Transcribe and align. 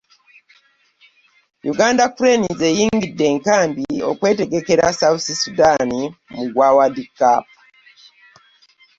Uganda 1.71 2.05
cranes 2.15 2.59
eyingidde 2.69 3.23
enkambi 3.33 3.87
okwetegekera 4.11 4.85
south 4.99 5.27
Sudan 5.41 5.89
mu 6.33 6.43
gwa 6.53 6.67
World 6.75 6.97
cup. 7.19 7.45